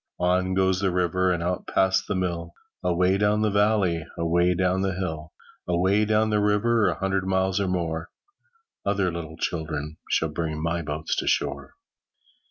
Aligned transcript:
On 0.19 0.55
goes 0.55 0.79
the 0.79 0.89
river 0.89 1.31
And 1.31 1.43
out 1.43 1.67
past 1.67 2.07
the 2.07 2.15
mill, 2.15 2.53
Away 2.83 3.19
down 3.19 3.43
the 3.43 3.51
valley, 3.51 4.03
Away 4.17 4.55
down 4.55 4.81
the 4.81 4.95
hill. 4.95 5.31
Away 5.67 6.05
down 6.05 6.31
the 6.31 6.39
river, 6.41 6.87
A 6.87 6.95
hundred 6.95 7.27
miles 7.27 7.59
or 7.59 7.67
more, 7.67 8.09
Other 8.83 9.11
little 9.11 9.37
children 9.37 9.97
Shall 10.09 10.29
bring 10.29 10.59
my 10.59 10.81
boats 10.81 11.21
ashore. 11.21 11.75